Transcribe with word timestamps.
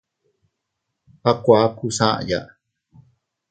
A 1.29 1.33
kuakus 1.43 1.97
aʼaya. 2.07 2.39